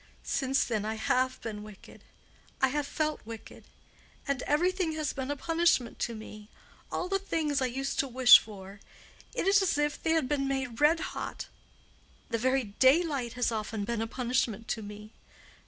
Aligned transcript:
Since 0.23 0.63
then 0.63 0.83
I 0.83 0.95
have 0.95 1.39
been 1.41 1.61
wicked. 1.61 2.01
I 2.59 2.69
have 2.69 2.87
felt 2.87 3.21
wicked. 3.23 3.65
And 4.27 4.41
everything 4.47 4.93
has 4.93 5.13
been 5.13 5.29
a 5.29 5.35
punishment 5.35 5.99
to 5.99 6.15
me—all 6.15 7.07
the 7.07 7.19
things 7.19 7.61
I 7.61 7.67
used 7.67 7.99
to 7.99 8.07
wish 8.07 8.39
for—it 8.39 9.47
is 9.47 9.61
as 9.61 9.77
if 9.77 10.01
they 10.01 10.13
had 10.13 10.27
been 10.27 10.47
made 10.47 10.81
red 10.81 11.01
hot. 11.13 11.49
The 12.29 12.39
very 12.39 12.63
daylight 12.63 13.33
has 13.33 13.51
often 13.51 13.83
been 13.85 14.01
a 14.01 14.07
punishment 14.07 14.67
to 14.69 14.81
me. 14.81 15.11